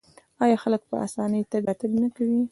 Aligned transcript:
آیا 0.43 0.57
خلک 0.63 0.81
په 0.89 0.95
اسانۍ 1.05 1.41
تګ 1.51 1.61
راتګ 1.67 1.91
نه 2.01 2.09
کوي؟ 2.15 2.39